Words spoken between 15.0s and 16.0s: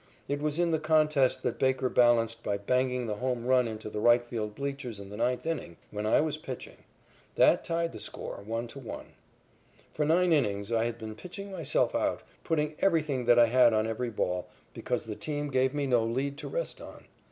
the team gave me